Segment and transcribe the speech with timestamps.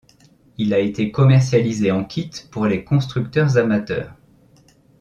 [0.57, 4.15] Il a été commercialisé en kit pour les constructeurs amateurs.